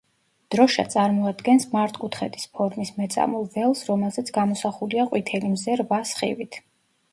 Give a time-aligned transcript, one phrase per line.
[0.53, 6.63] დროშა წარმოადგენს მართკუთხედის ფორმის მეწამულ ველს, რომელზეც გამოსახულია ყვითელი მზე რვა სხივით.